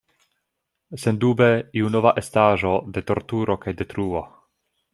Sendube 1.03 1.49
iu 1.81 1.91
nova 1.97 2.13
estaĵo 2.21 2.73
de 2.97 3.07
torturo 3.11 3.59
kaj 3.67 3.75
detruo. 3.83 4.23